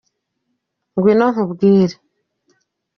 Ngwino 0.95 1.25
nkubwire. 1.33 1.95